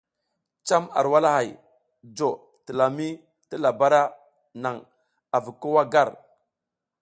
[0.67, 1.47] Cam ar walahay
[2.17, 2.29] jo
[2.65, 3.07] talami
[3.47, 4.01] ti labara
[4.63, 4.75] naŋ
[5.35, 6.09] avi ko wa gar.